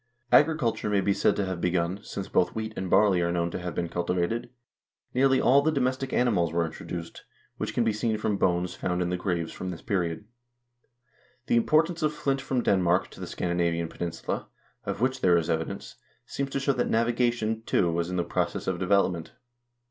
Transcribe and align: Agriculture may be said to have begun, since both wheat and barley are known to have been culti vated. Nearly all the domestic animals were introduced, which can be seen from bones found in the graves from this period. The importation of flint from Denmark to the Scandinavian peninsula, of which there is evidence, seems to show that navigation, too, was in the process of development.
Agriculture 0.31 0.89
may 0.89 0.99
be 0.99 1.13
said 1.13 1.35
to 1.35 1.45
have 1.45 1.61
begun, 1.61 1.99
since 2.01 2.27
both 2.27 2.55
wheat 2.55 2.73
and 2.75 2.89
barley 2.89 3.21
are 3.21 3.31
known 3.31 3.51
to 3.51 3.59
have 3.59 3.75
been 3.75 3.87
culti 3.87 4.15
vated. 4.15 4.49
Nearly 5.13 5.39
all 5.39 5.61
the 5.61 5.71
domestic 5.71 6.11
animals 6.11 6.51
were 6.51 6.65
introduced, 6.65 7.23
which 7.57 7.75
can 7.75 7.83
be 7.83 7.93
seen 7.93 8.17
from 8.17 8.37
bones 8.37 8.73
found 8.73 9.03
in 9.03 9.09
the 9.11 9.15
graves 9.15 9.51
from 9.51 9.69
this 9.69 9.83
period. 9.83 10.25
The 11.45 11.55
importation 11.57 12.03
of 12.03 12.13
flint 12.13 12.41
from 12.41 12.63
Denmark 12.63 13.11
to 13.11 13.19
the 13.19 13.27
Scandinavian 13.27 13.89
peninsula, 13.89 14.47
of 14.85 15.01
which 15.01 15.21
there 15.21 15.37
is 15.37 15.51
evidence, 15.51 15.97
seems 16.25 16.49
to 16.49 16.59
show 16.59 16.73
that 16.73 16.89
navigation, 16.89 17.61
too, 17.67 17.91
was 17.91 18.09
in 18.09 18.15
the 18.15 18.23
process 18.23 18.65
of 18.65 18.79
development. 18.79 19.33